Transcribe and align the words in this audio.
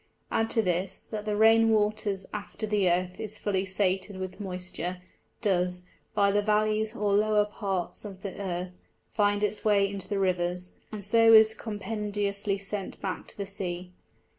Add 0.31 0.49
to 0.49 0.63
this, 0.63 0.99
that 0.99 1.25
the 1.25 1.35
Rain 1.35 1.69
waters 1.69 2.25
after 2.33 2.65
the 2.65 2.89
Earth 2.89 3.19
is 3.19 3.37
fully 3.37 3.65
sated 3.65 4.17
with 4.17 4.39
moisture, 4.39 4.99
does, 5.41 5.83
by 6.15 6.31
the 6.31 6.41
Vallies 6.41 6.95
or 6.95 7.13
lower 7.13 7.45
parts 7.45 8.03
of 8.03 8.23
the 8.23 8.41
Earth, 8.41 8.71
find 9.11 9.43
its 9.43 9.63
way 9.63 9.87
into 9.87 10.07
the 10.07 10.17
Rivers, 10.17 10.71
and 10.91 11.05
so 11.05 11.33
is 11.33 11.53
compendiously 11.53 12.57
sent 12.57 12.99
back 12.99 13.27
to 13.27 13.37
the 13.37 13.45
Sea. 13.45 13.93